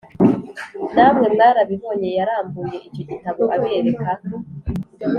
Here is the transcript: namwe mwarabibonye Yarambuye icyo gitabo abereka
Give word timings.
namwe 0.95 1.25
mwarabibonye 1.33 2.09
Yarambuye 2.19 2.75
icyo 2.87 3.03
gitabo 3.09 3.41
abereka 3.55 4.05